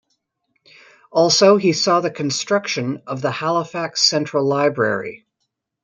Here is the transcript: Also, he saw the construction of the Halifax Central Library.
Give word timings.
Also, 1.11 1.57
he 1.57 1.73
saw 1.73 1.99
the 1.99 2.09
construction 2.09 3.03
of 3.05 3.21
the 3.21 3.29
Halifax 3.29 4.01
Central 4.01 4.43
Library. 4.43 5.27